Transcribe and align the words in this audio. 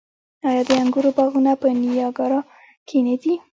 آیا 0.49 0.61
د 0.67 0.69
انګورو 0.81 1.09
باغونه 1.17 1.51
په 1.61 1.67
نیاګرا 1.79 2.39
کې 2.87 2.97
نه 3.07 3.15
دي؟ 3.21 3.33